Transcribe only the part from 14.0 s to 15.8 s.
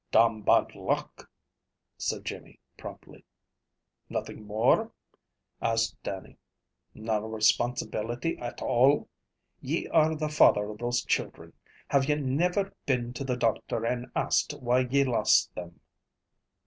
asked why ye lost them?"